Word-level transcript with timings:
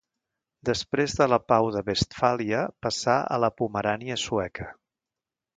Després 0.69 1.13
de 1.19 1.27
la 1.33 1.37
Pau 1.51 1.69
de 1.75 1.83
Westfàlia 1.89 2.63
passà 2.87 3.19
a 3.37 3.41
la 3.45 3.53
Pomerània 3.61 4.21
Sueca. 4.27 4.71